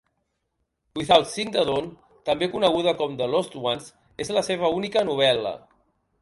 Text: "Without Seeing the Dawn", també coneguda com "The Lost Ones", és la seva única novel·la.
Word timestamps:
"Without 0.95 1.27
Seeing 1.33 1.51
the 1.55 1.63
Dawn", 1.67 1.89
també 2.29 2.47
coneguda 2.55 2.95
com 3.03 3.13
"The 3.21 3.27
Lost 3.35 3.59
Ones", 3.73 3.91
és 4.27 4.33
la 4.39 4.45
seva 4.49 4.73
única 4.81 5.07
novel·la. 5.13 5.55